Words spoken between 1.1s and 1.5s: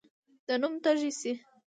شي.